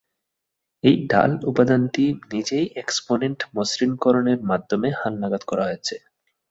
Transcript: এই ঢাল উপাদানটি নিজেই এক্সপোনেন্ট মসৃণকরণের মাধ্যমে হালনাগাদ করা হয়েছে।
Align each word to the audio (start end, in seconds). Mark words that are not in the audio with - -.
এই 0.83 0.95
ঢাল 1.07 1.31
উপাদানটি 1.43 2.03
নিজেই 2.31 2.65
এক্সপোনেন্ট 2.75 3.39
মসৃণকরণের 3.55 4.39
মাধ্যমে 4.43 4.89
হালনাগাদ 4.99 5.43
করা 5.45 5.63
হয়েছে। 5.67 5.95